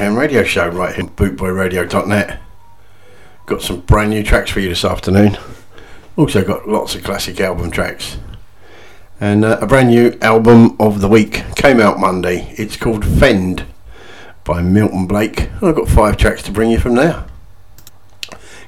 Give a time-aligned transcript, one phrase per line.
[0.00, 2.40] Radio Show right here on bootboyradio.net.
[3.44, 5.36] Got some brand new tracks for you this afternoon.
[6.16, 8.16] Also got lots of classic album tracks.
[9.20, 12.54] And uh, a brand new album of the week came out Monday.
[12.56, 13.66] It's called Fend
[14.42, 15.52] by Milton Blake.
[15.62, 17.26] I've got five tracks to bring you from there.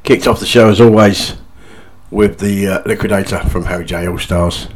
[0.02, 1.36] Kicked off the show as always
[2.10, 4.68] with the uh, Liquidator from Harry J All Stars.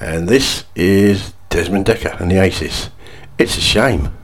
[0.00, 2.90] And this is Desmond Dekker and the Aces.
[3.38, 4.17] It's a shame.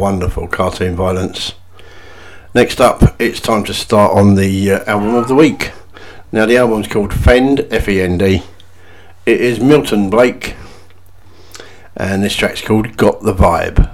[0.00, 1.52] Wonderful Cartoon Violence.
[2.54, 5.72] Next up, it's time to start on the uh, album of the week.
[6.32, 8.42] Now, the album's called Fend, F E N D.
[9.26, 10.56] It is Milton Blake,
[11.94, 13.90] and this track's called Got the Vibe.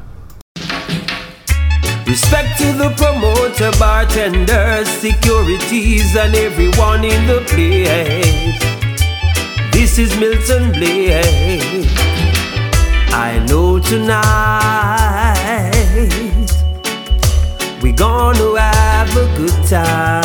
[2.06, 8.62] Respect to the promoter, bartenders, securities, and everyone in the place.
[9.72, 11.90] This is Milton Blake.
[13.12, 14.85] I know tonight
[17.82, 20.22] we're gonna have a good time.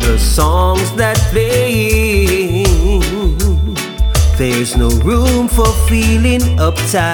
[0.00, 2.64] The songs that play,
[4.38, 7.04] there's no room for feeling uptight.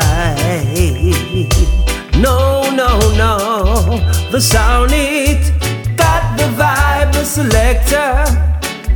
[2.21, 3.99] No, no, no,
[4.31, 5.53] the sound it
[5.97, 8.25] got the vibe, the selector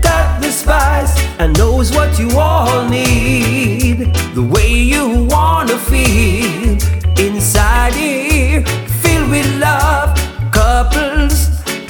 [0.00, 4.12] got the spice and knows what you all need.
[4.34, 6.76] The way you wanna feel
[7.18, 8.64] inside here,
[9.02, 10.18] filled with love.
[10.52, 11.48] Couples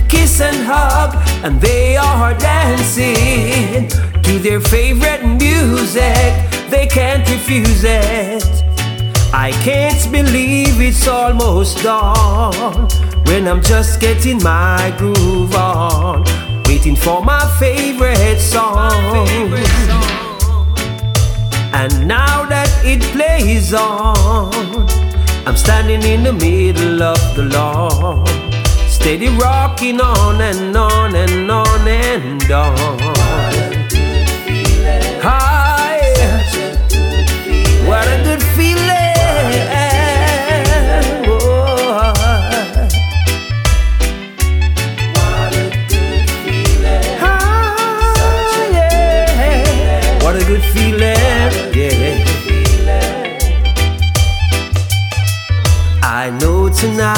[0.09, 1.15] kiss and hug,
[1.45, 3.89] and they are dancing
[4.23, 6.33] to their favorite music.
[6.71, 8.45] They can't refuse it.
[9.33, 12.89] I can't believe it's almost dawn
[13.27, 16.25] when I'm just getting my groove on
[16.79, 18.93] waiting for my favorite song.
[21.73, 24.53] And now that it plays on,
[25.45, 28.25] I'm standing in the middle of the lawn,
[28.89, 33.08] steady rocking on and on and on and on.
[56.19, 57.15] I know tonight,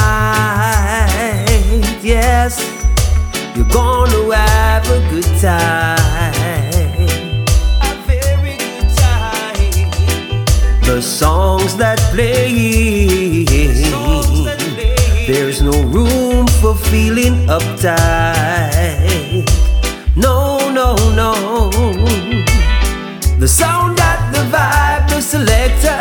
[2.03, 2.61] yes,
[3.57, 5.97] you're gonna have a good time.
[7.81, 9.91] A very good time.
[10.85, 13.47] The songs that play,
[13.91, 15.25] songs that play.
[15.27, 17.89] there's no room for feeling uptight.
[20.15, 21.71] No, no, no.
[23.39, 26.01] The sound that the vibe, the selector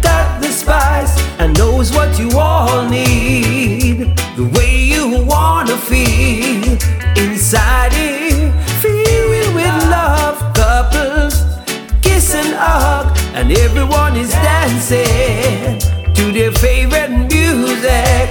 [0.00, 4.16] got the spice and knows what you all need.
[4.36, 6.76] The way you wanna feel
[7.16, 8.52] inside it,
[8.82, 10.38] filled with love.
[10.54, 11.44] Couples
[12.02, 15.78] kiss and hug, and everyone is dancing
[16.14, 18.26] to their favorite music.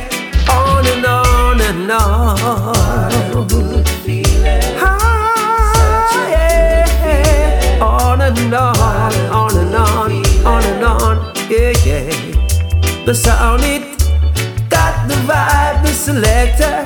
[0.49, 2.37] On and on and on.
[4.79, 5.13] Ah.
[7.79, 10.11] On and on, on and on,
[10.45, 12.26] on and on, yeah, yeah
[13.07, 13.83] the sound it.
[14.69, 16.77] Got the vibe, the selector.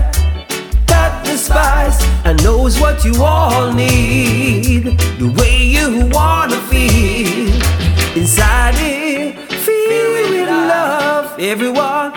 [0.85, 4.99] Got the spice and knows what you all need.
[5.17, 7.49] The way you wanna feel.
[8.15, 9.35] Inside it,
[9.65, 11.39] feel with love.
[11.39, 12.13] Everyone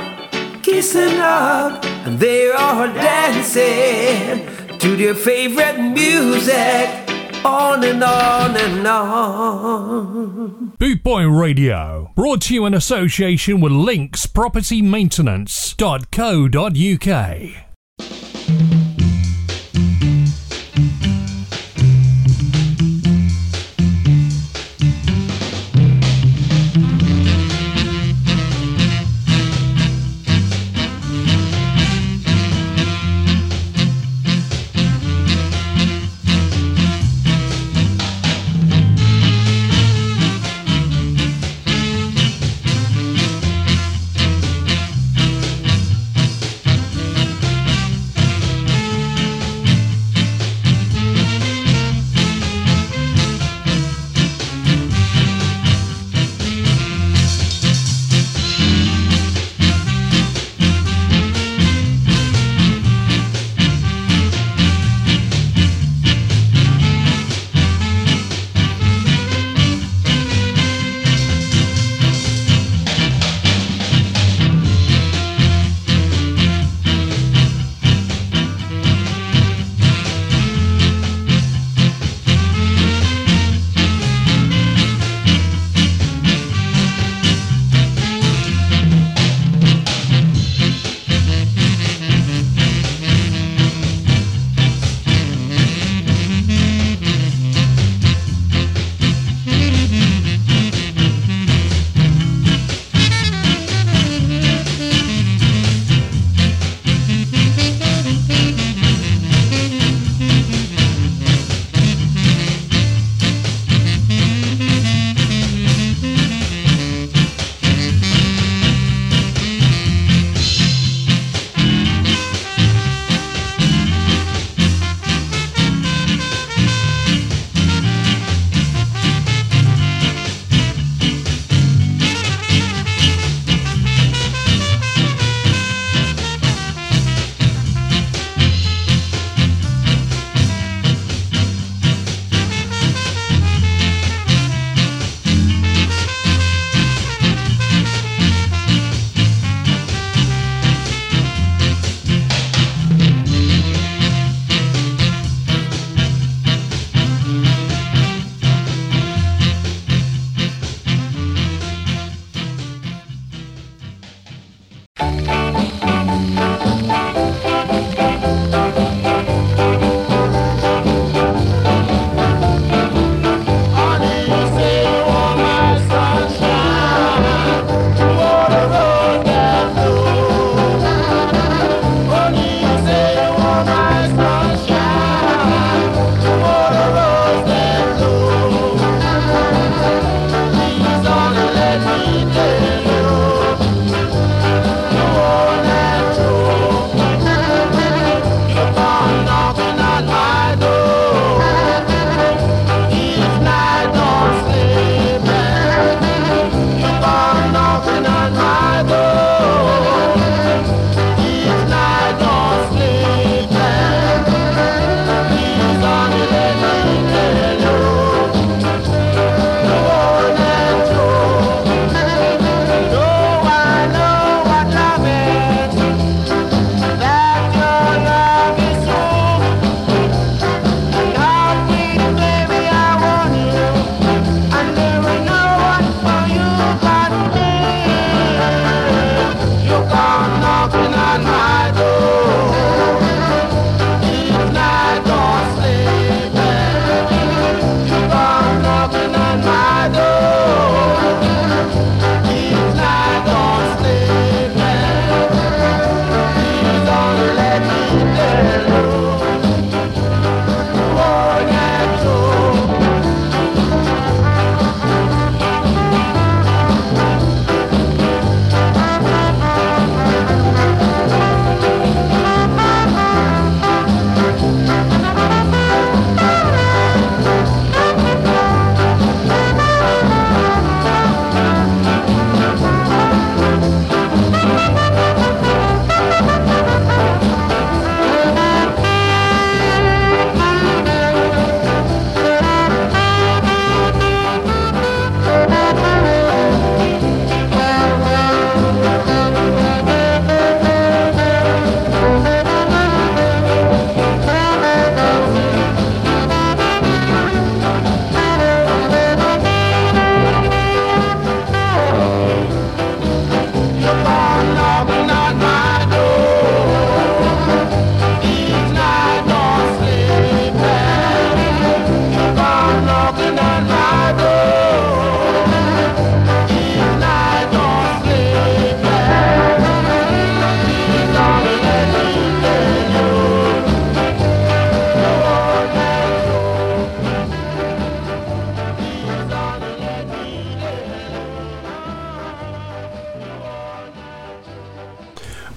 [0.61, 4.47] kissing hug, and they're all dancing
[4.81, 7.04] to their favorite music
[7.45, 10.73] on and on and on.
[10.79, 14.27] Bootboy Radio, brought to you in association with Links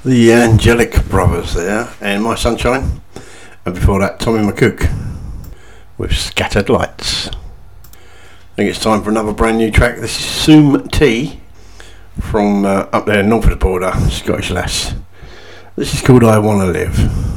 [0.07, 3.01] The Angelic Brothers there, and My Sunshine.
[3.65, 4.89] And before that, Tommy McCook
[5.97, 7.27] with Scattered Lights.
[7.27, 9.97] I think it's time for another brand new track.
[9.97, 11.41] This is Soom T
[12.21, 14.95] from uh, up there north of the border, Scottish Lass.
[15.75, 17.36] This is called I Wanna Live.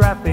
[0.00, 0.29] Don't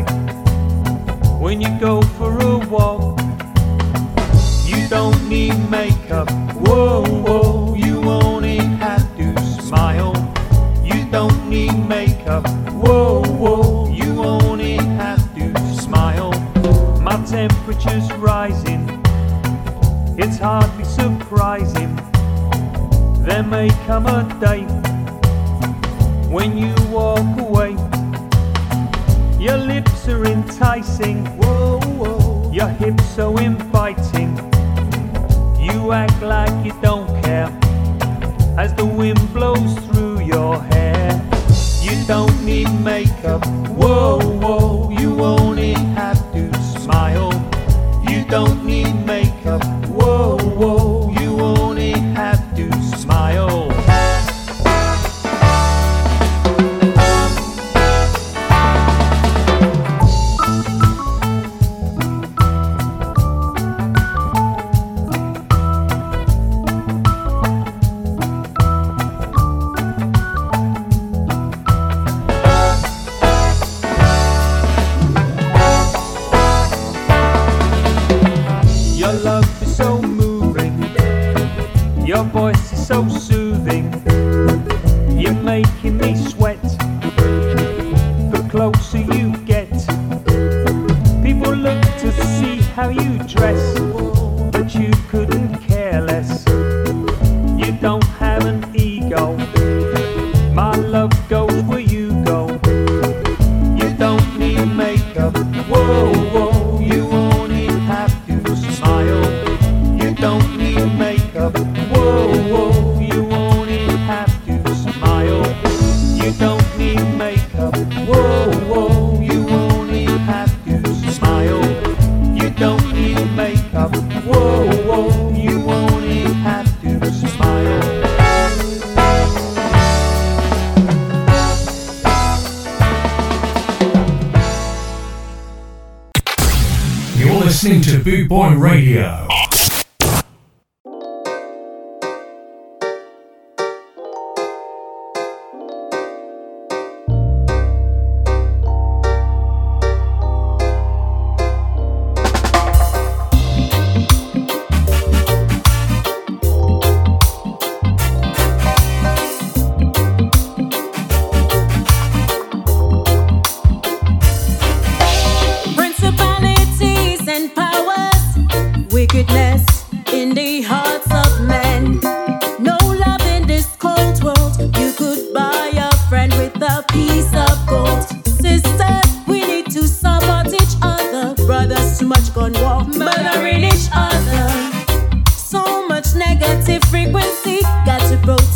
[138.28, 139.17] Boy, Radio.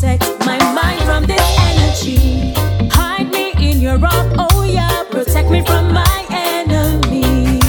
[0.02, 2.54] protect my mind from this energy.
[2.90, 7.62] Hide me in your arm, oh yeah, protect me from my enemies.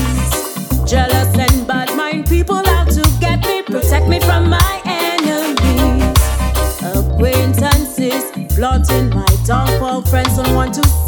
[0.91, 6.17] Jealous and bad mind people out to get me, protect me from my enemies.
[6.97, 8.25] Acquaintances
[8.57, 11.02] plotting my downfall, friends don't want to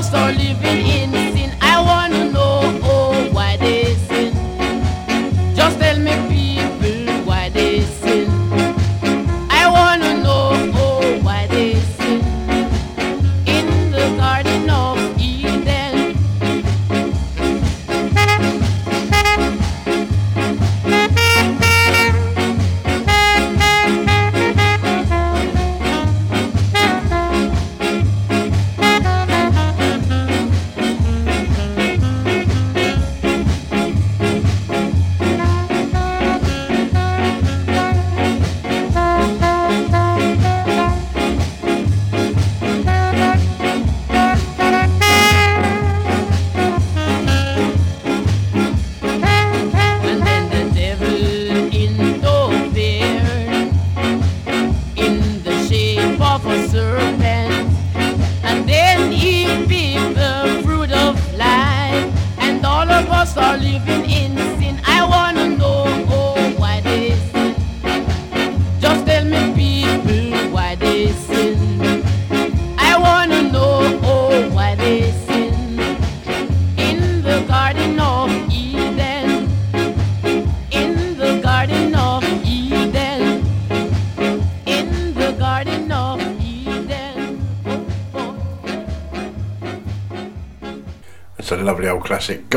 [0.00, 1.19] of us are living in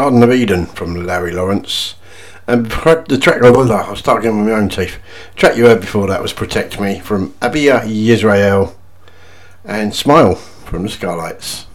[0.03, 1.95] Garden of Eden from Larry Lawrence.
[2.45, 4.99] And the track, oh, I'll start again with my own teeth.
[5.31, 8.75] The track you heard before that was Protect Me from Abia Yisrael
[9.63, 11.67] and Smile from the Skylights.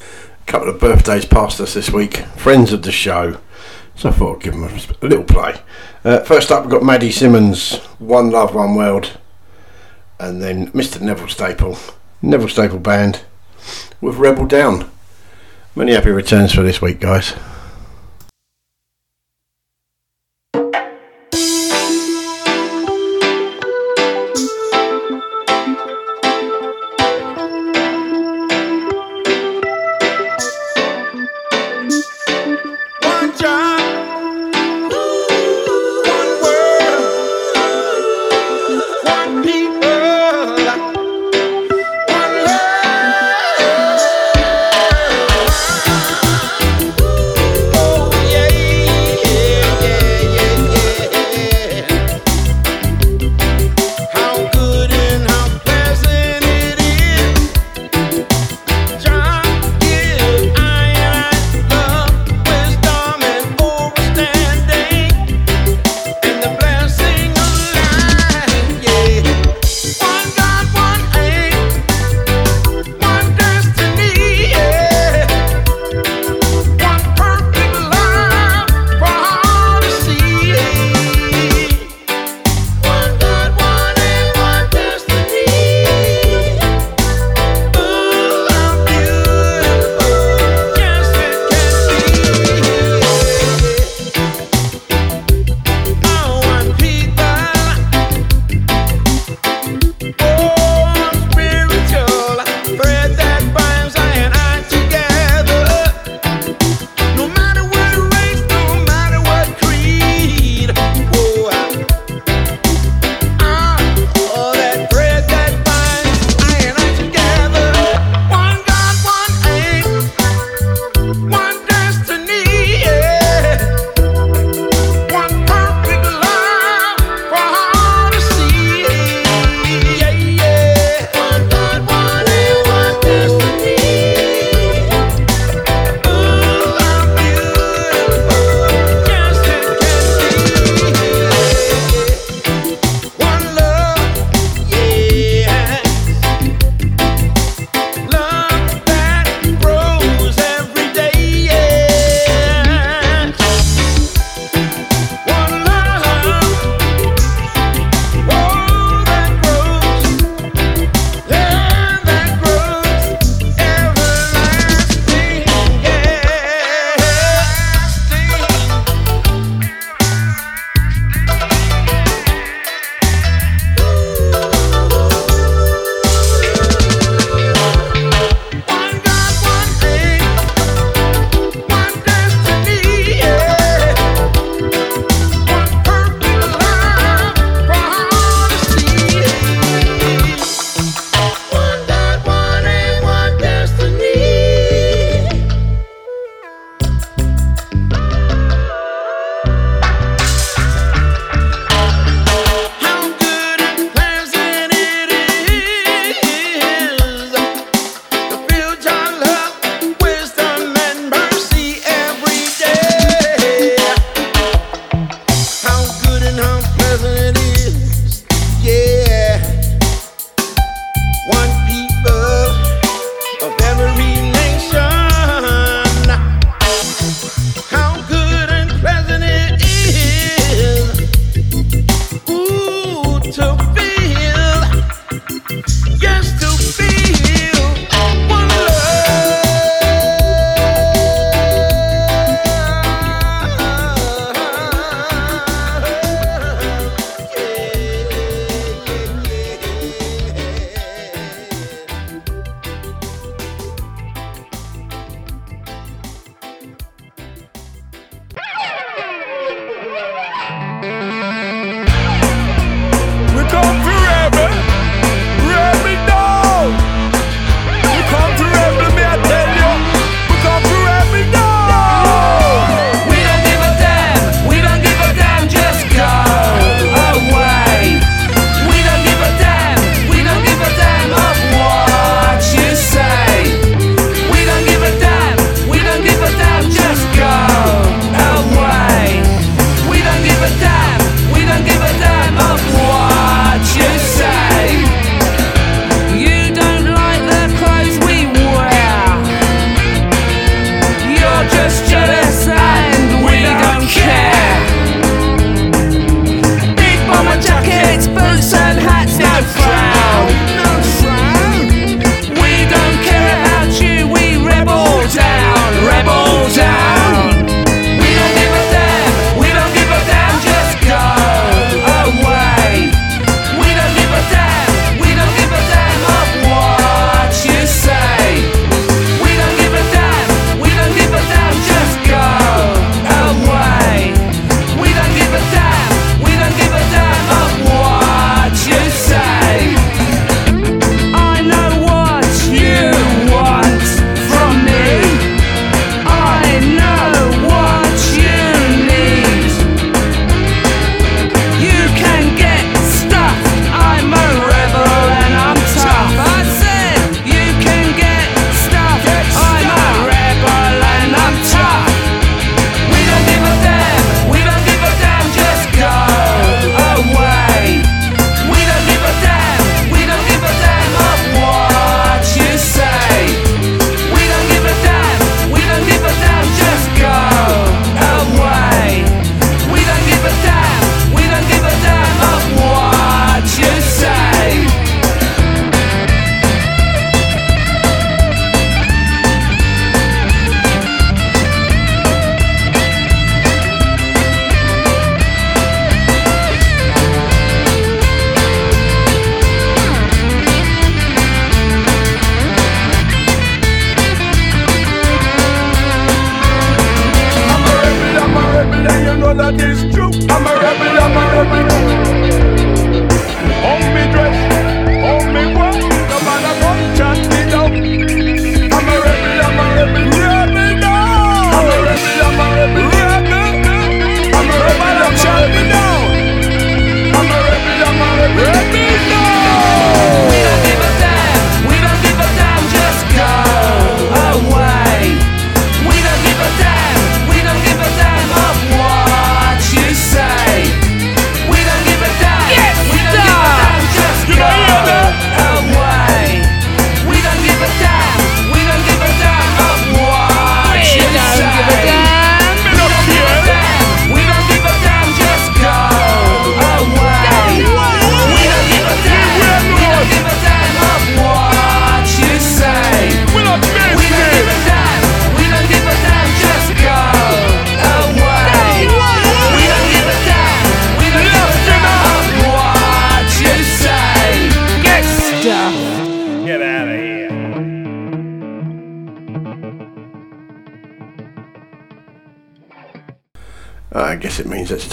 [0.00, 3.38] A couple of birthdays passed us this week, friends of the show.
[3.94, 5.60] So I thought I'd give them a, a little play.
[6.04, 9.18] Uh, first up, we've got Maddie Simmons, One Love, One World.
[10.18, 11.00] And then Mr.
[11.00, 11.78] Neville Staple,
[12.22, 13.22] Neville Staple Band
[14.00, 14.90] with Rebel Down.
[15.76, 17.36] Many happy returns for this week, guys.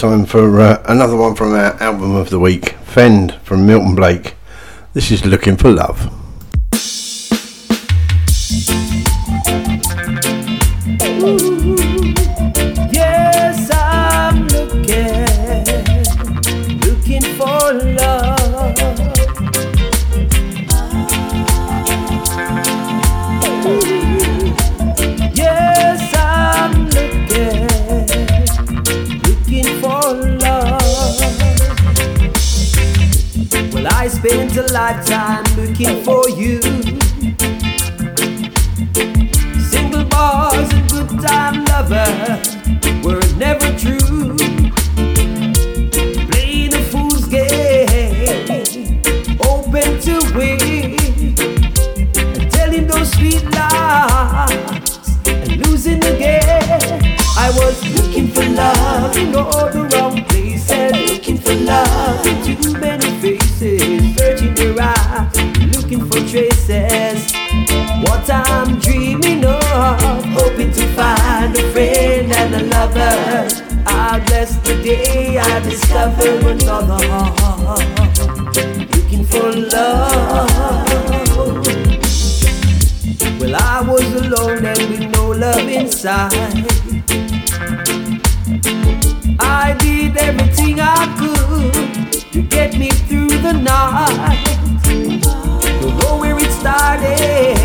[0.10, 4.36] time for uh, another one from our album of the week, Fend from Milton Blake.
[4.94, 6.15] This is Looking for Love.
[85.38, 86.32] love inside.
[89.40, 94.44] I did everything I could to get me through the night.
[95.82, 97.58] Don't know where it started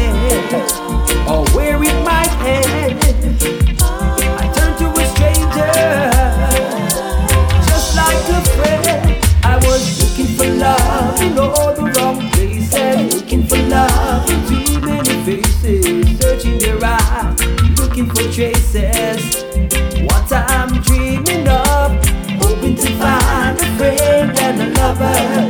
[1.28, 2.98] or where it might end.
[4.42, 5.72] I turned to a stranger,
[7.68, 9.24] just like a friend.
[9.44, 11.79] I was looking for love in all
[18.40, 19.44] chases
[20.06, 21.92] what I'm dreaming of,
[22.40, 25.49] hoping to find a friend and a lover.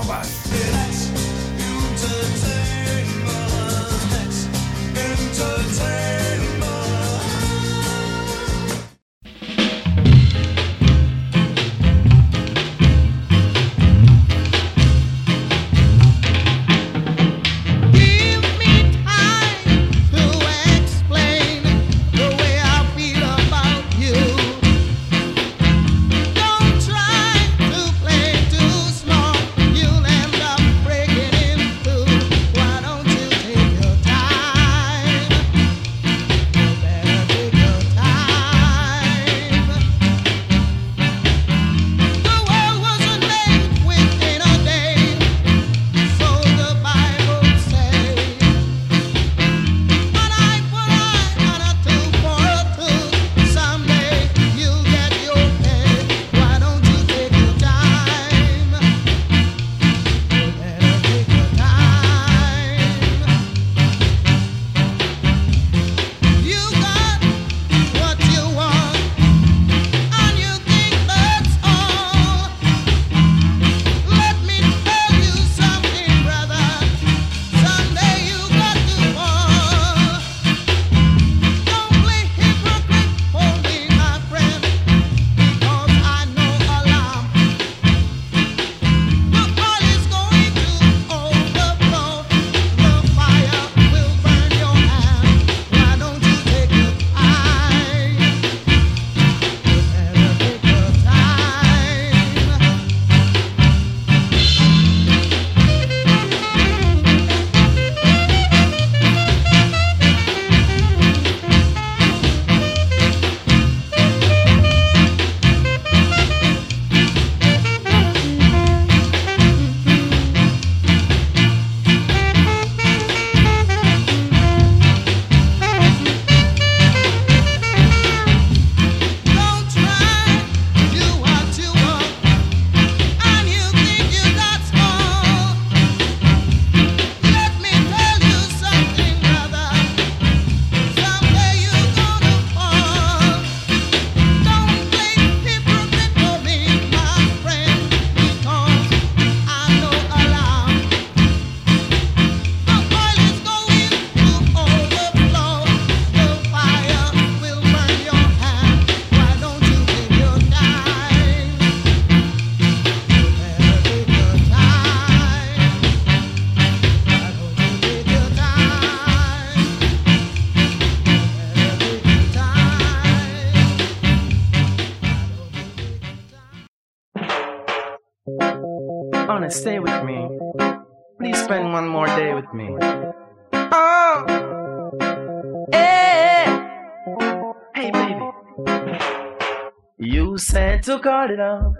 [190.91, 191.73] to guard it up,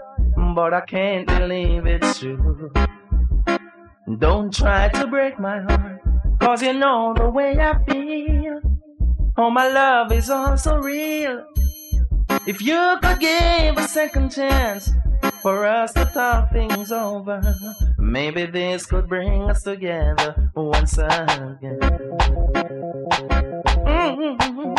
[0.54, 2.72] but I can't believe it's true.
[4.18, 6.00] Don't try to break my heart,
[6.40, 8.60] cause you know the way I feel.
[9.36, 11.44] Oh, my love is all so real.
[12.46, 14.90] If you could give a second chance
[15.42, 17.42] for us to talk things over,
[17.98, 21.80] maybe this could bring us together once again.
[23.84, 24.72] Mm-hmm.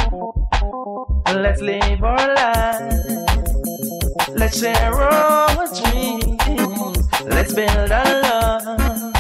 [1.35, 3.32] Let's live our lives
[4.29, 7.07] Let's share our dreams.
[7.25, 9.13] Let's build a love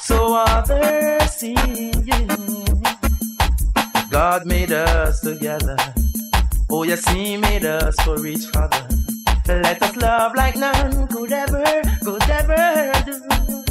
[0.00, 1.54] so others see.
[4.10, 5.76] God made us together.
[6.70, 8.86] Oh, yes, He made us for each other.
[9.46, 13.67] Let us love like none could ever, could ever do.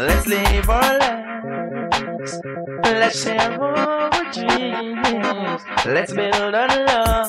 [0.00, 2.40] Let's live our lives.
[2.84, 5.62] Let's share our dreams.
[5.84, 7.28] Let's build our love.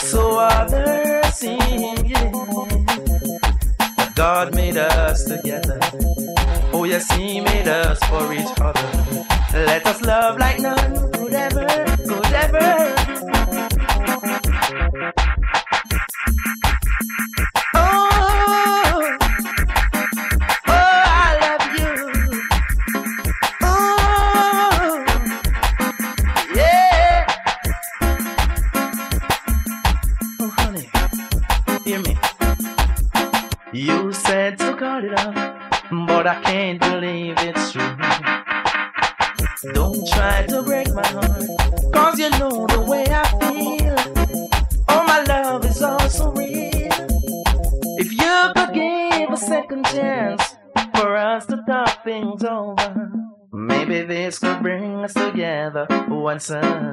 [0.00, 1.58] So others see.
[4.14, 5.80] God made us together.
[6.74, 9.26] Oh yes, He made us for each other.
[9.54, 13.03] Let us love like none could ever, could ever.
[56.34, 56.83] once.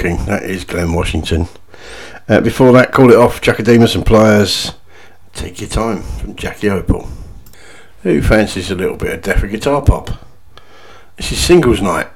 [0.00, 1.46] Comes Walking, that is Glenn Washington.
[2.26, 4.72] Uh, before that, Call It Off, Chaka Demus and Pliers.
[5.34, 7.06] Take Your Time from Jackie Opel.
[8.02, 10.10] Who fancies a little bit of deaf guitar pop?
[11.18, 12.08] This is singles night.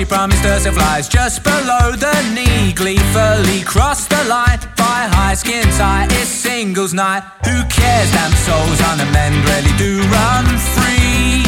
[0.00, 2.72] She promised of lies just below the knee?
[2.72, 7.20] Gleefully cross the line, by high skin tight, it's singles night.
[7.44, 8.08] Who cares?
[8.16, 11.44] Damn souls on the men really do run free.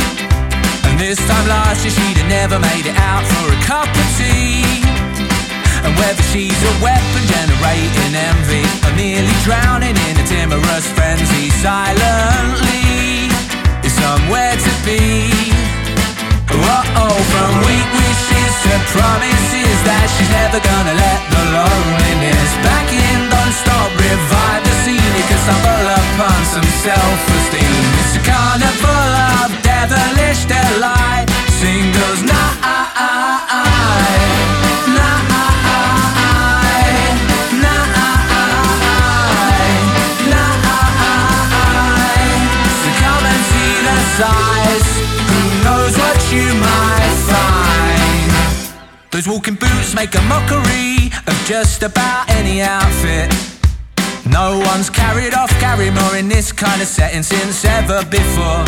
[0.84, 4.08] And this time last year she'd have never made it out for a cup of
[4.20, 4.84] tea.
[5.80, 13.32] And whether she's a weapon generating envy or merely drowning in a timorous frenzy silently
[13.80, 15.32] is somewhere to be.
[16.64, 23.18] Oh, from weak wishes to promises that she's never gonna let the loneliness back in.
[23.30, 25.12] Don't stop, revive the scene.
[25.18, 27.82] You can stumble upon some self-esteem.
[28.00, 29.08] It's a carnival
[29.42, 31.26] of devilish delight.
[31.58, 32.42] Singles night.
[44.12, 44.81] Size.
[49.22, 53.30] Those walking boots make a mockery of just about any outfit.
[54.26, 58.66] No one's carried off Gary Moore in this kind of setting since ever before.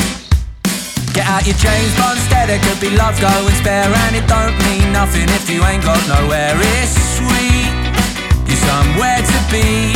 [1.11, 4.55] Get out your James Bond stead, it could be love going spare, and it don't
[4.71, 6.55] mean nothing if you ain't got nowhere.
[6.55, 7.75] It's sweet,
[8.47, 9.91] you're somewhere to be.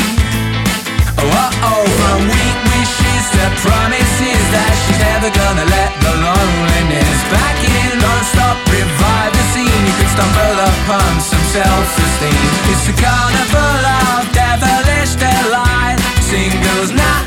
[1.22, 7.18] Oh, oh, oh, from weak wishes to promises that she's never gonna let the loneliness
[7.30, 8.00] back in.
[8.02, 9.67] Don't stop, revive the scene.
[10.18, 12.32] Stumble upon some self-esteem.
[12.72, 15.98] It's a carnival of devilish delight.
[16.22, 17.26] Singles night.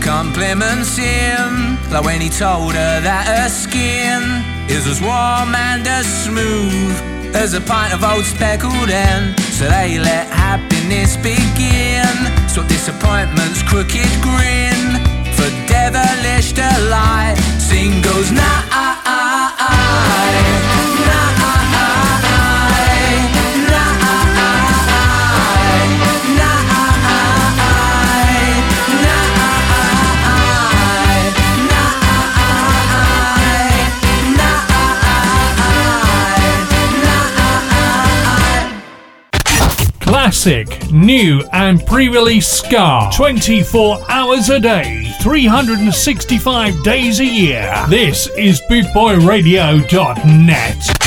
[0.00, 1.71] Compliments in.
[1.92, 4.22] Like when he told her that her skin
[4.70, 6.96] is as warm and as smooth
[7.36, 9.36] as a pint of old speckled hen.
[9.52, 12.16] So they let happiness begin.
[12.48, 14.80] Swap disappointment's crooked grin
[15.36, 17.36] for devilish delight.
[17.60, 18.68] Singles night.
[18.72, 21.21] Ah, ah, ah.
[40.32, 43.10] Classic, new, and pre release Ska.
[43.14, 47.70] 24 hours a day, 365 days a year.
[47.90, 51.01] This is BootboyRadio.net.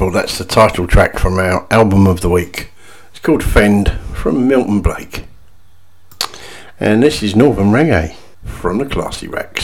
[0.00, 2.70] Beautiful, that's the title track from our album of the week.
[3.10, 5.26] It's called Fend from Milton Blake.
[6.80, 9.59] And this is Northern Reggae from the Classy Wreck.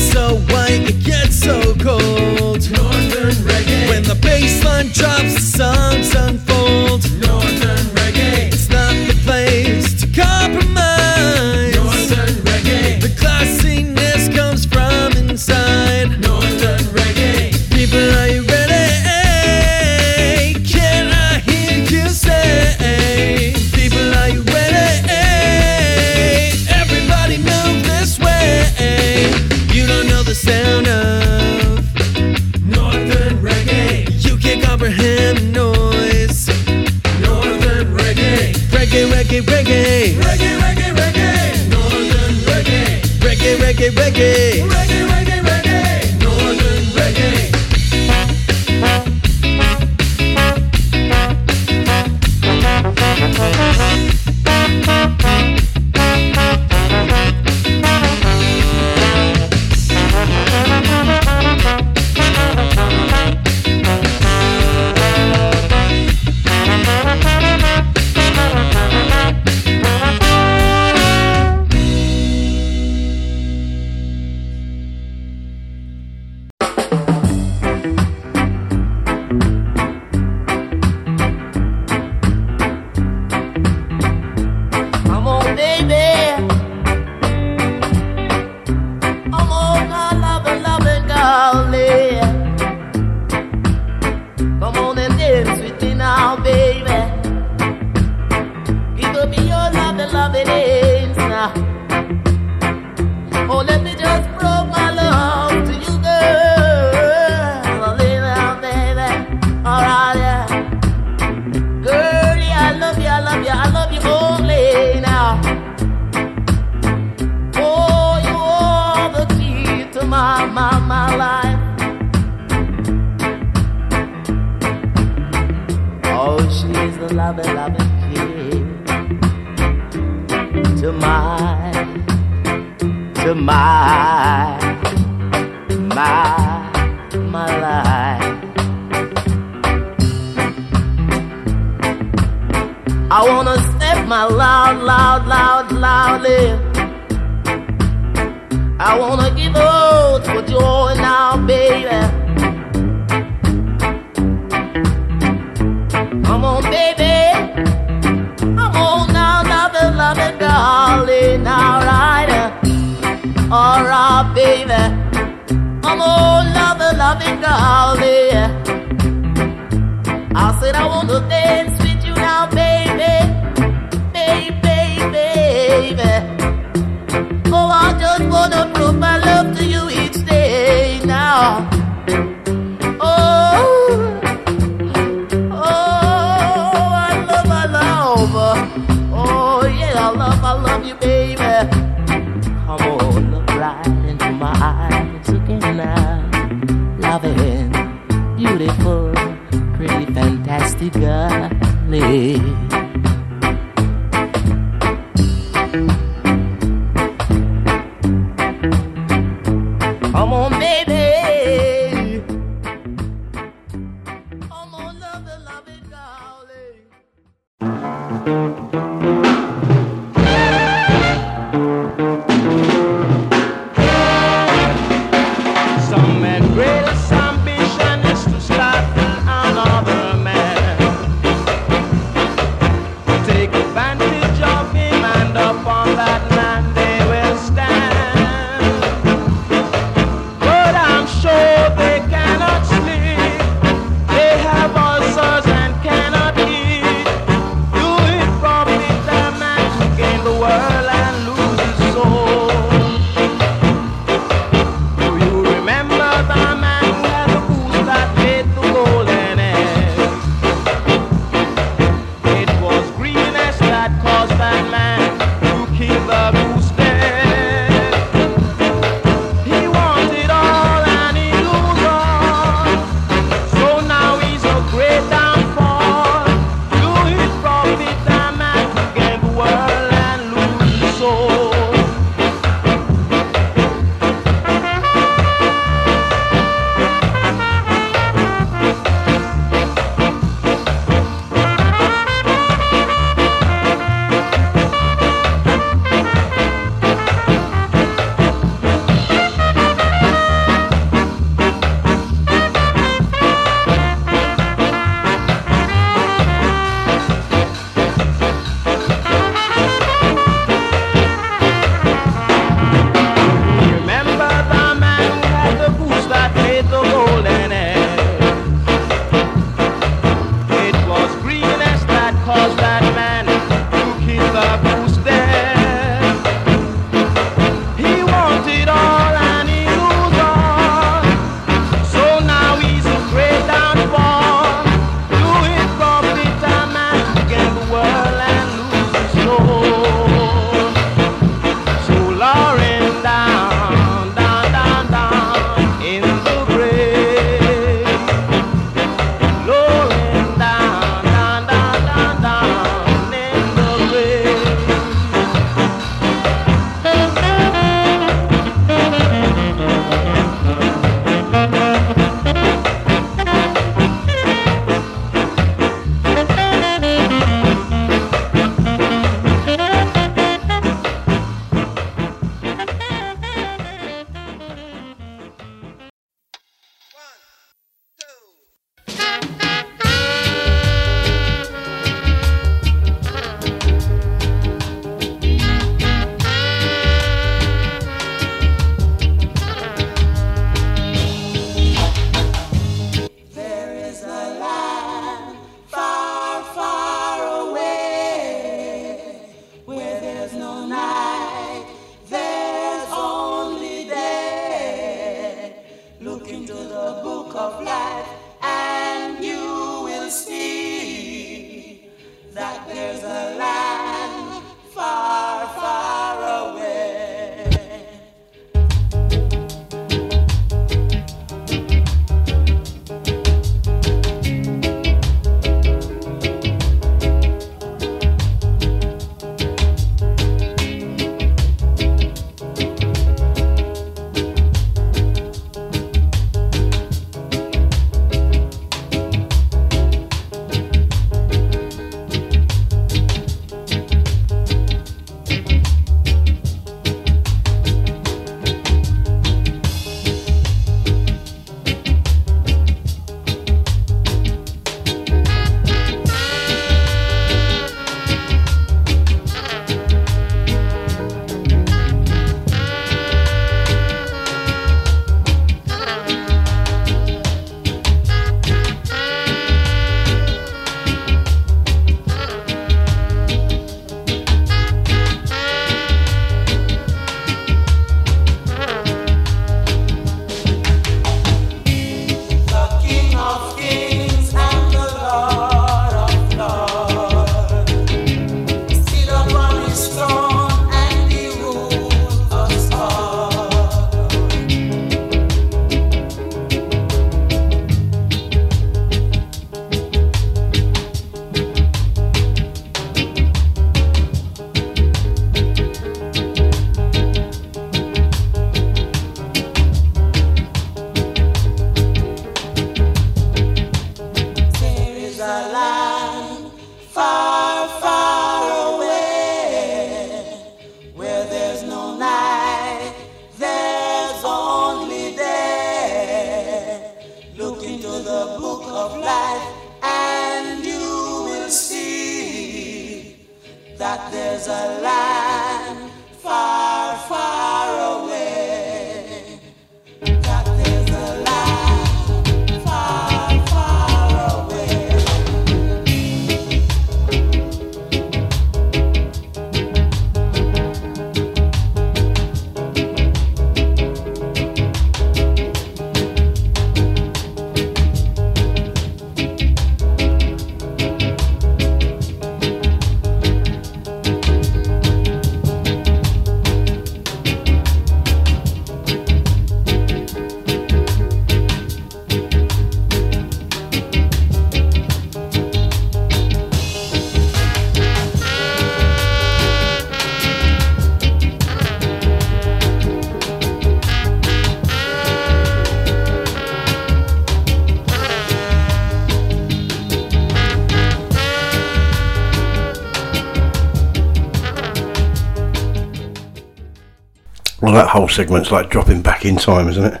[597.92, 600.00] whole segment's like dropping back in time, isn't it?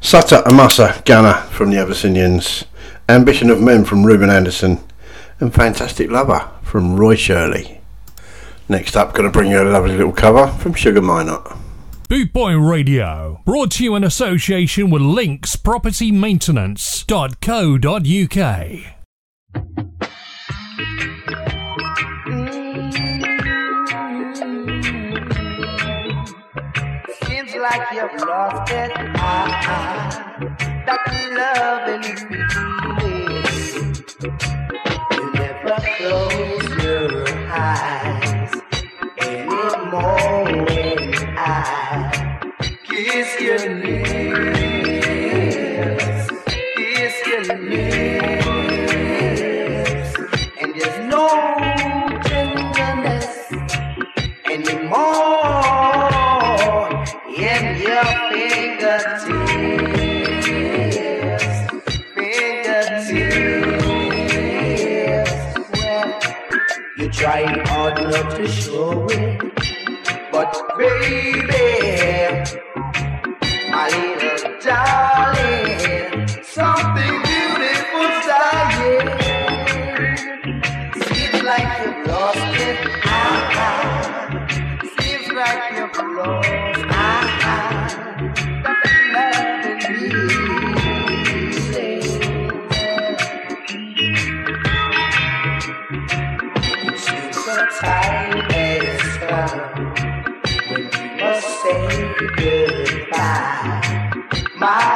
[0.00, 2.64] Satta Massagana from the Abyssinians,
[3.08, 4.78] Ambition of Men from Ruben Anderson,
[5.40, 7.80] and Fantastic Lover from Roy Shirley.
[8.68, 11.58] Next up, going to bring you a lovely little cover from Sugar Minott.
[12.08, 18.91] Boot Boy Radio, brought to you in association with Links Property linkspropertymaintenance.co.uk.
[97.80, 99.94] time has come
[100.68, 103.82] when you must say goodbye.
[104.58, 104.91] My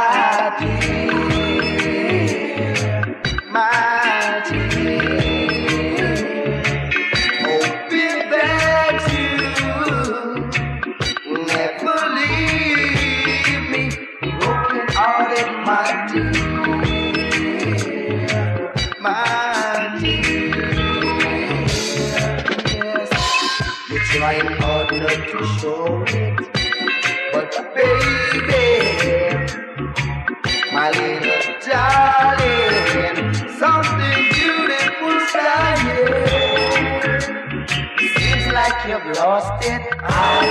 [39.46, 40.42] lost it all.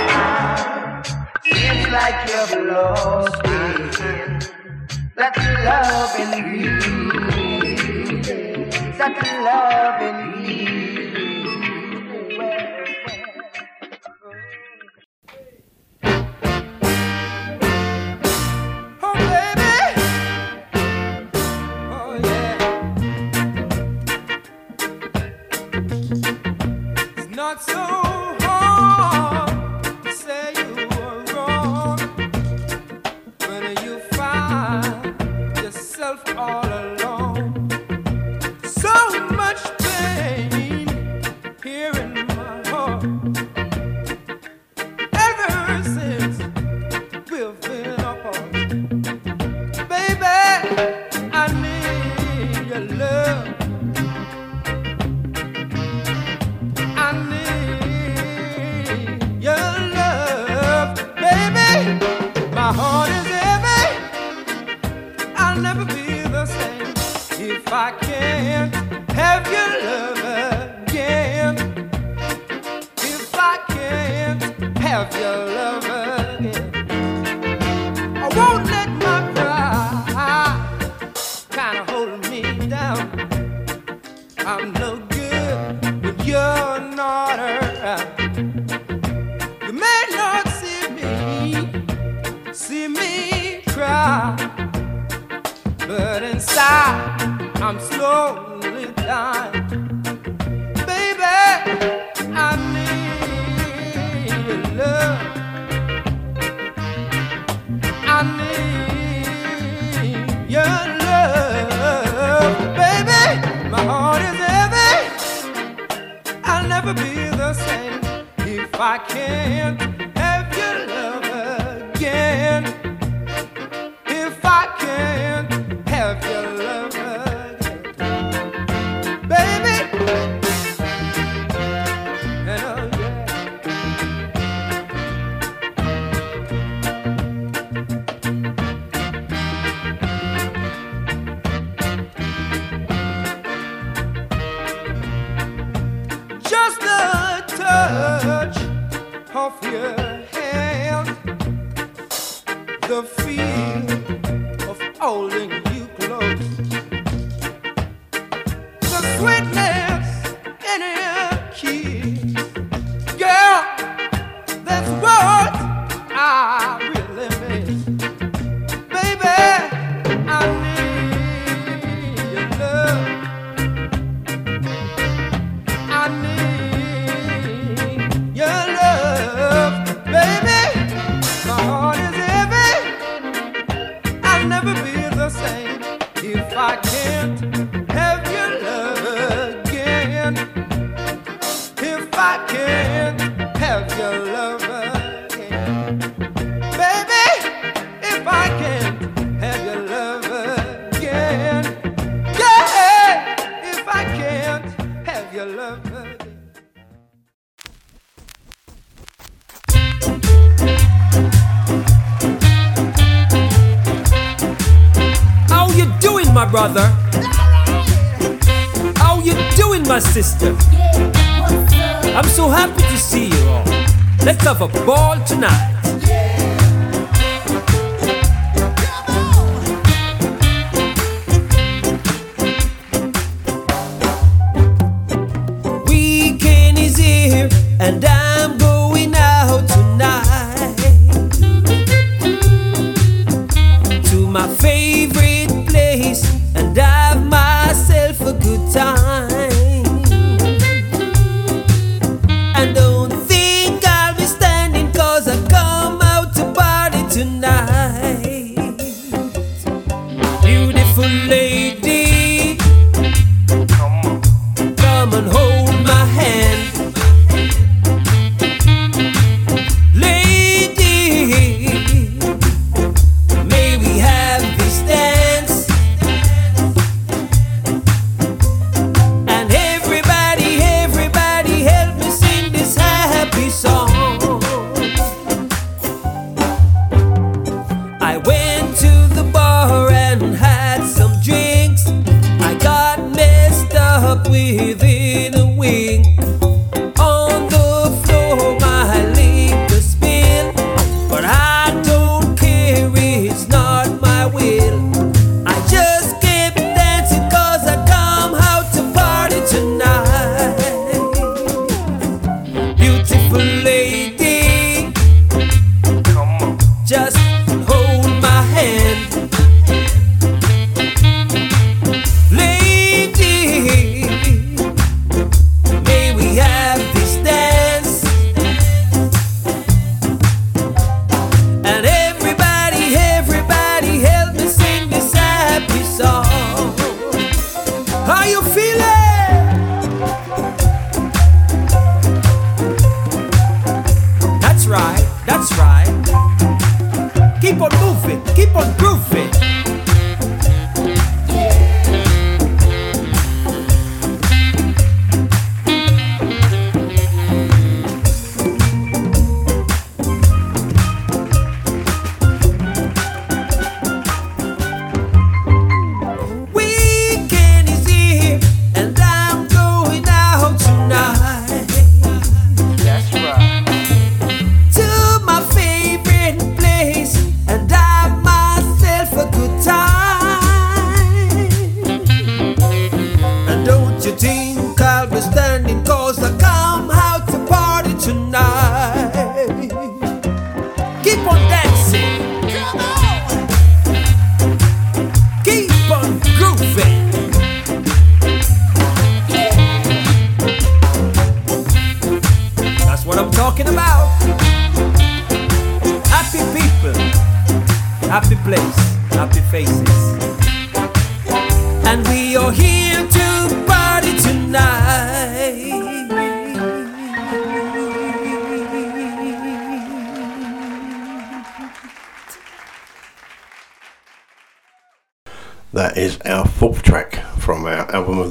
[1.44, 4.52] Seems like you've lost it.
[5.16, 5.36] That
[5.66, 6.62] love in me.
[8.98, 9.65] That love.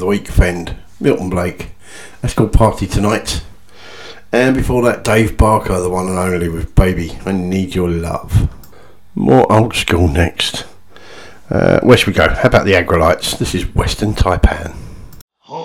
[0.05, 1.71] The week, Fend, Milton Blake.
[2.21, 3.41] That's called Party Tonight.
[4.31, 8.47] And before that, Dave Barker, the one and only, with Baby, I Need Your Love.
[9.15, 10.67] More old school next.
[11.49, 12.29] Uh, where should we go?
[12.29, 13.39] How about the Aggrolites?
[13.39, 14.75] This is Western Taipan.
[15.47, 15.55] who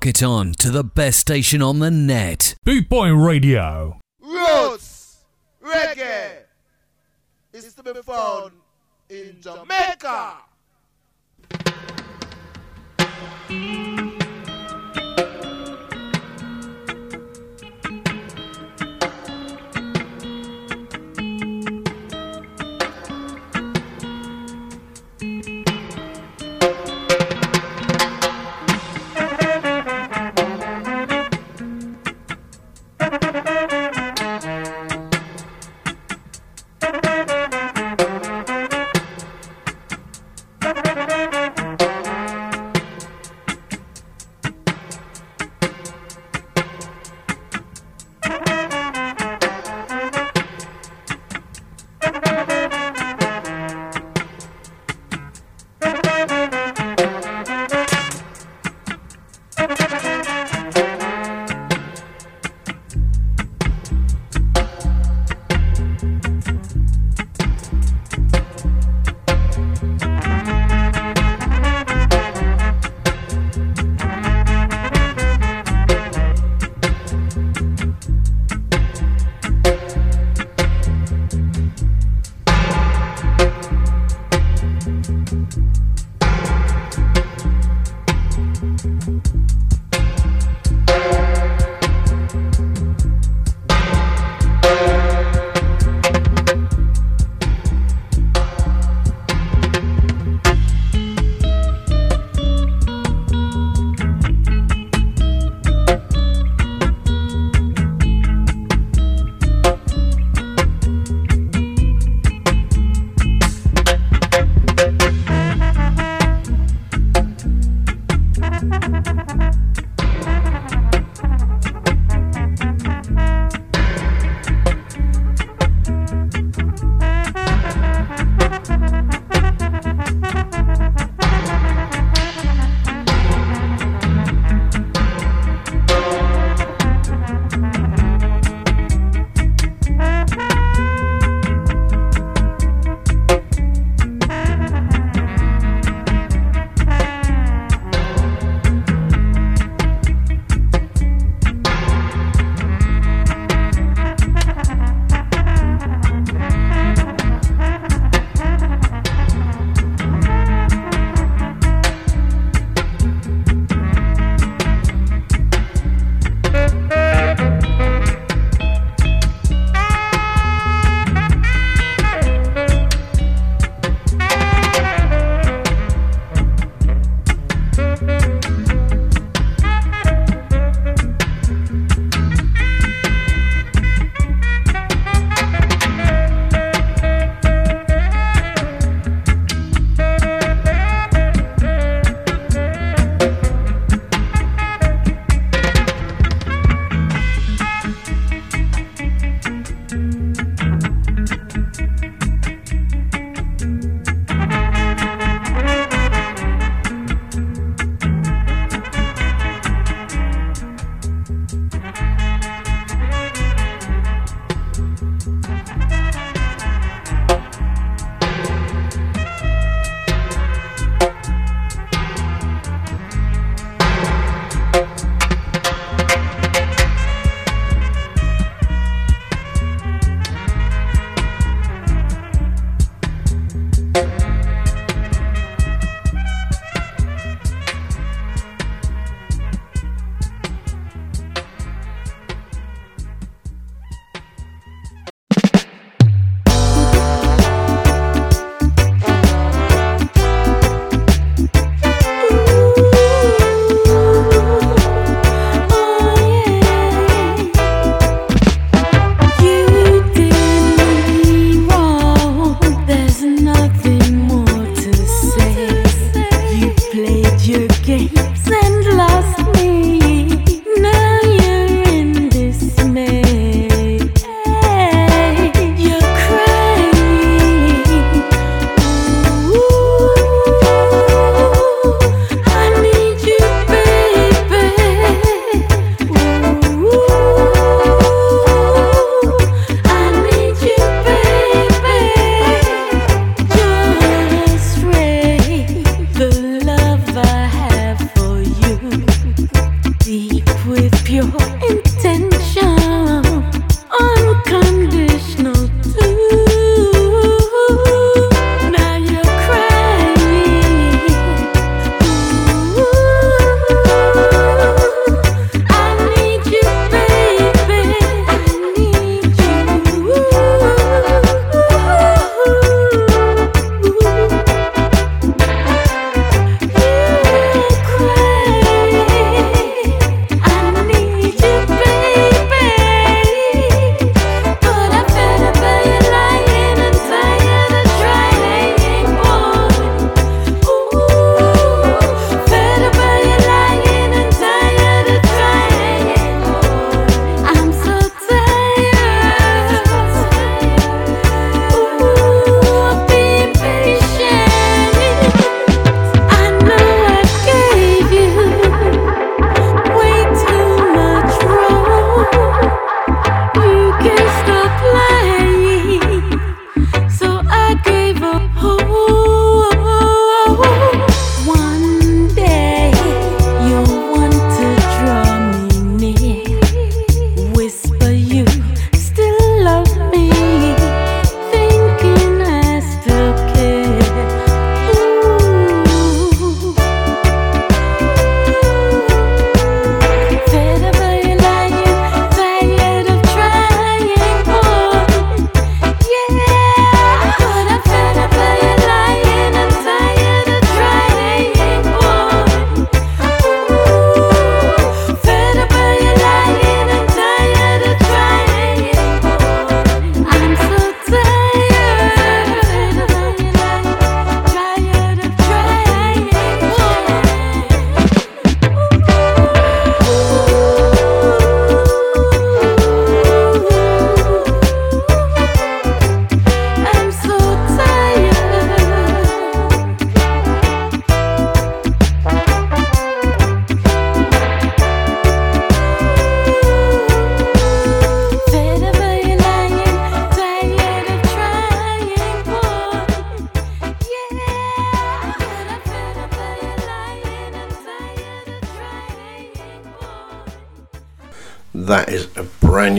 [0.00, 2.54] Lock it on to the best station on the net.
[2.64, 4.00] Boot Boy Radio.
[4.18, 5.26] Roots
[5.62, 6.44] reggae
[7.52, 8.52] is to be found
[9.10, 10.36] in Jamaica.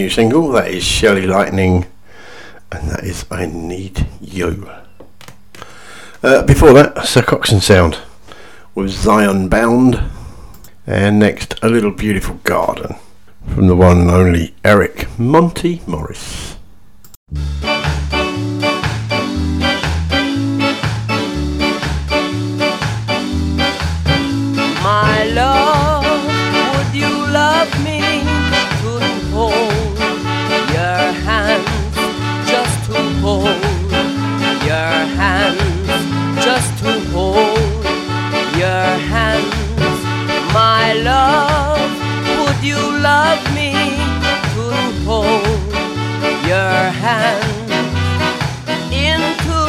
[0.01, 0.51] new single.
[0.51, 1.85] That is Shelly Lightning,
[2.71, 4.67] and that is I Need You.
[6.23, 7.99] Uh, before that, Sir Coxsone Sound
[8.73, 10.01] was Zion Bound,
[10.87, 12.95] and next, A Little Beautiful Garden
[13.53, 16.57] from the one and only Eric Monty Morris.
[45.11, 45.43] hold
[46.51, 47.69] your hand
[49.09, 49.59] into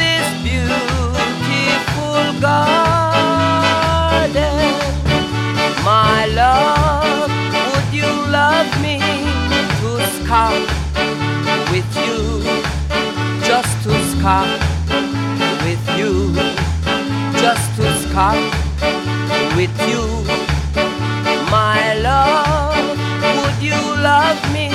[0.00, 2.72] this beautiful garden.
[5.84, 7.30] My love,
[7.70, 8.96] would you love me
[9.80, 10.68] to scout
[11.72, 12.22] with you?
[13.50, 14.60] Just to scout
[15.66, 16.12] with you,
[17.44, 18.52] just to scout
[19.58, 20.04] with you,
[21.50, 22.73] my love
[23.64, 24.68] you love me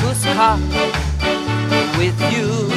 [0.00, 0.58] to stop
[1.98, 2.67] with you.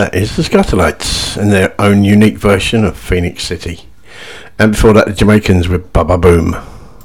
[0.00, 3.80] That is the Skatalites and their own unique version of Phoenix City.
[4.58, 6.56] And before that, the Jamaicans with Ba Ba Boom.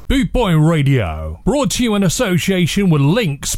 [0.07, 3.57] Boot Boy Radio, brought to you in association with Links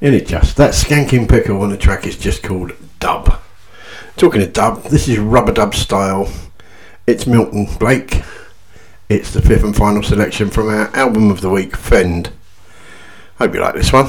[0.00, 0.56] Isn't it just?
[0.56, 3.38] That skanking pickle on the track is just called Dub.
[4.16, 6.32] Talking of dub, this is rubber dub style.
[7.06, 8.22] It's Milton Blake.
[9.10, 12.30] It's the fifth and final selection from our album of the week, Fend.
[13.38, 14.06] Hope you like this one.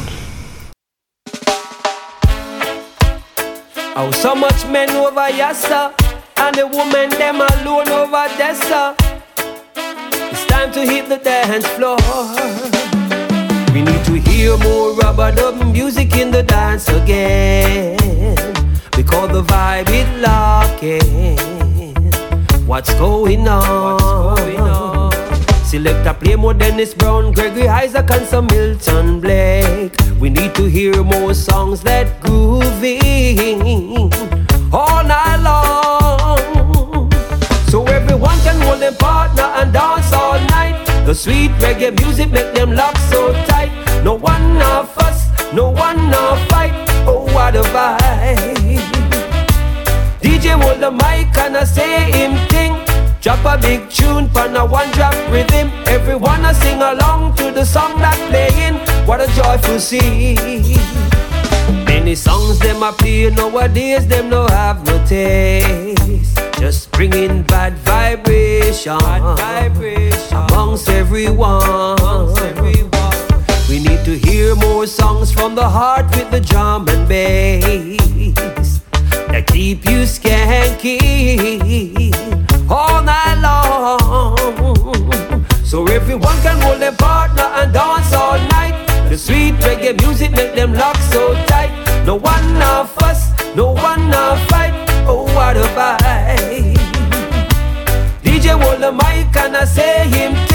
[3.94, 5.94] Oh, so much men over yassa,
[6.38, 8.96] and the women them alone over sir.
[10.32, 11.98] It's time to hit the dance floor.
[13.74, 14.11] We need to
[14.42, 17.96] hear more rubber dub music in the dance again.
[18.98, 21.38] Because the vibe is locking.
[22.66, 25.12] What's going on?
[25.64, 29.96] Select a play more Dennis Brown, Gregory Isaac, and some Milton Blake.
[30.20, 34.12] We need to hear more songs that grooving
[34.74, 37.12] all night long.
[37.70, 40.84] So everyone can hold their partner and dance all night.
[41.06, 43.81] The sweet reggae music make them lock so tight.
[44.04, 46.74] No one now fuss, no one now fight.
[47.08, 48.80] Oh, what a vibe.
[50.22, 52.74] DJ hold the mic and I say him thing.
[53.22, 55.70] Drop a big tune pan a one drop rhythm.
[55.86, 58.76] Everyone a sing along to the song that playing.
[59.06, 60.80] What a joyful scene.
[61.86, 66.40] Many songs them a play nowadays, them no have no taste.
[66.60, 70.38] Just bringing bad vibration, bad vibration.
[70.38, 72.00] Amongst, everyone.
[72.00, 72.91] amongst everyone.
[73.72, 78.82] We need to hear more songs from the heart with the drum and bass
[79.32, 81.00] that keep you skanky
[82.70, 85.46] all night long.
[85.64, 88.76] So everyone can hold their partner and dance all night.
[89.08, 91.72] The sweet reggae music make them lock so tight.
[92.06, 94.74] No one now fuss, no one now fight.
[95.08, 96.76] Oh, what a vibe.
[98.22, 100.51] DJ hold the mic and I say him.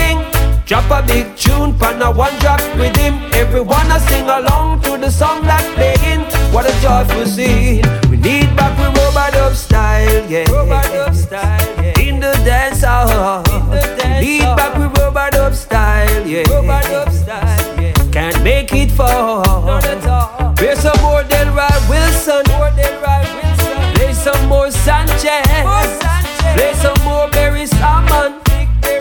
[0.67, 3.21] Drop a big tune, pan a one drop with him.
[3.31, 6.25] Everyone a sing along to the song that playing.
[6.51, 7.85] What a joyful scene.
[8.11, 10.43] We need back with rubber dub style, yeah.
[10.51, 12.01] Rubber dub style, yeah.
[12.01, 13.43] In the dance hall.
[13.71, 16.43] We need back with rubber dub style, yeah.
[16.51, 17.93] Rubber dub style, yeah.
[18.11, 19.45] Can't make it fall.
[19.65, 20.53] Not at all.
[20.55, 22.43] Play some more Delroy Wilson.
[22.51, 23.93] More Delroy Wilson.
[23.95, 25.47] Play some more Sanchez.
[25.63, 26.55] More Sanchez.
[26.55, 28.41] Play some more Barry Salmon.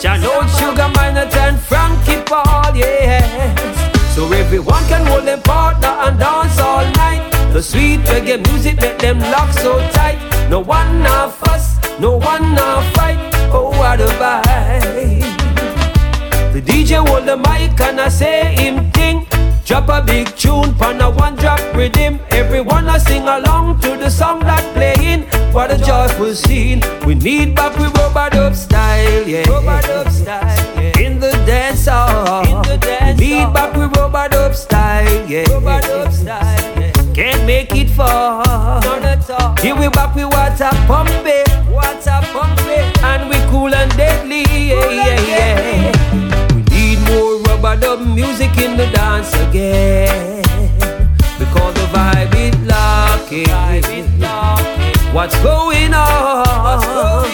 [0.01, 3.25] Jano Sugar Minott and Frankie Paul, yes.
[4.15, 7.31] So everyone can hold their partner and dance all night.
[7.53, 10.19] The sweet reggae music make them lock so tight.
[10.51, 13.19] No one now fuss, no one now fight.
[13.53, 15.23] Oh, what a vibe.
[16.53, 19.27] The DJ hold the mic and I say him thing.
[19.67, 22.21] Drop a big tune, pan a one drop rhythm.
[22.31, 25.23] Everyone a sing along to the song that playing.
[25.53, 26.83] What a joyful scene.
[27.05, 29.43] We need back with rubber dub style, yeah.
[29.51, 31.01] Rubber dub style, yeah.
[31.01, 32.47] In the dance hall.
[32.47, 35.53] In the dance we need back with rubber dub style, yeah.
[35.53, 36.93] Rubber dub style, yeah.
[37.13, 38.45] Can't make it far.
[38.83, 39.57] None at all.
[39.57, 41.73] Here we back with water pumping.
[41.73, 42.87] Water pumping.
[43.03, 45.96] And we cool and deadly, yeah, yeah, yeah.
[47.77, 50.43] We need more rubber dub music in the dance again.
[51.39, 53.49] Because the vibe is locking.
[55.13, 57.27] What's going on?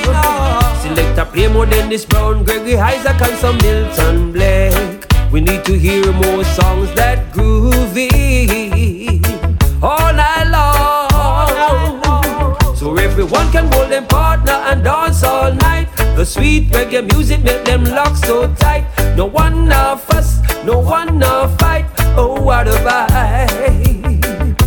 [0.81, 5.07] Select a play more Dennis Brown, Gregory Isaac, and some Milton Blake.
[5.33, 8.11] We need to hear more songs that groovy
[9.83, 12.57] all night long.
[12.77, 15.89] So everyone can hold them partner and dance all night.
[16.17, 18.85] The sweet reggae music make them lock so tight.
[19.17, 21.87] No one now fuss, no one now fight.
[22.17, 24.59] Oh, what a vibe.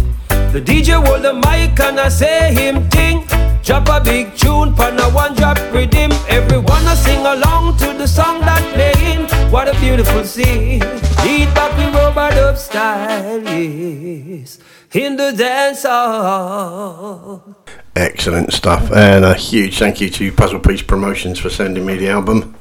[0.51, 3.25] The DJ hold the mic and I say him thing.
[3.63, 6.11] Drop a big tune, pan a one drop rhythm.
[6.29, 9.27] Everyone a sing along to the song that playing.
[9.51, 10.79] What a beautiful scene.
[11.23, 14.59] Lead back with rubber dub style, yes.
[14.95, 17.57] In the dance hall.
[17.97, 22.07] Excellent stuff, and a huge thank you to Puzzle Piece Promotions for sending me the
[22.07, 22.55] album.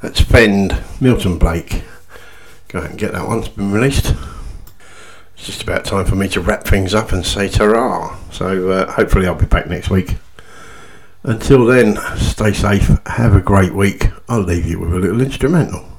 [0.00, 1.82] That's Fend, Milton Blake.
[2.68, 4.14] Go out and get that one, it's been released.
[5.36, 8.92] It's just about time for me to wrap things up and say ta So uh,
[8.92, 10.16] hopefully I'll be back next week.
[11.24, 14.06] Until then, stay safe, have a great week.
[14.30, 15.89] I'll leave you with a little instrumental.